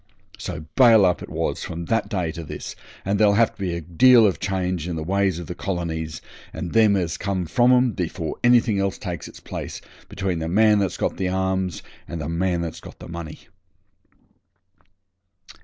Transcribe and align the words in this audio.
So 0.39 0.65
'bail 0.75 1.05
up' 1.05 1.21
it 1.21 1.29
was 1.29 1.63
from 1.63 1.85
that 1.85 2.09
day 2.09 2.31
to 2.31 2.43
this, 2.43 2.75
and 3.05 3.19
there'll 3.19 3.35
have 3.35 3.53
to 3.53 3.59
be 3.61 3.75
a 3.75 3.81
deal 3.81 4.25
of 4.25 4.39
change 4.39 4.87
in 4.87 4.95
the 4.95 5.03
ways 5.03 5.37
of 5.37 5.45
the 5.45 5.53
colonies 5.53 6.23
and 6.51 6.73
them 6.73 6.95
as 6.95 7.17
come 7.17 7.45
from 7.45 7.71
'em 7.71 7.91
before 7.91 8.35
anything 8.43 8.79
else 8.79 8.97
takes 8.97 9.27
its 9.27 9.39
place, 9.39 9.79
between 10.09 10.39
the 10.39 10.49
man 10.49 10.79
that's 10.79 10.97
got 10.97 11.17
the 11.17 11.29
arms 11.29 11.83
and 12.07 12.19
the 12.19 12.29
man 12.29 12.61
that's 12.61 12.79
got 12.81 12.97
the 12.97 13.07
money. 13.09 13.41